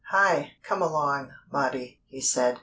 [0.09, 0.53] "Hi!
[0.63, 2.59] Come along, Maudie!" he said.